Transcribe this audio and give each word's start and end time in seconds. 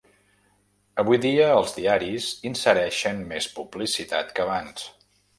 Avui 1.01 1.17
dia 1.25 1.49
els 1.57 1.75
diaris 1.75 2.29
insereixen 2.51 3.21
més 3.33 3.49
publicitat 3.59 4.33
que 4.39 4.45
abans. 4.47 4.87